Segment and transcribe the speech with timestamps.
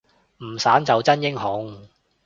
[0.39, 1.87] 唔散就真英雄